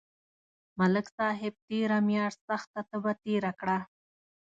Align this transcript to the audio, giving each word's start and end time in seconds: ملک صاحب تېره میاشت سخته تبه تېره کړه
ملک 0.79 1.07
صاحب 1.17 1.53
تېره 1.67 1.97
میاشت 2.07 2.39
سخته 2.49 2.79
تبه 2.89 3.11
تېره 3.23 3.51
کړه 3.59 3.77